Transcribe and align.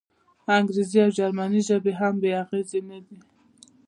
انګریزي 0.55 0.97
او 1.05 1.09
جرمني 1.17 1.61
ژبې 1.67 1.93
هم 1.99 2.13
بې 2.21 2.31
اغېزې 2.43 2.79
نه 2.89 2.97
دي. 3.05 3.17